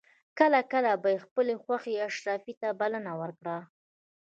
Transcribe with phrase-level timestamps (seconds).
[0.39, 3.57] کله کله به یې خپلې خوښې اشرافي ته بلنه ورکړه.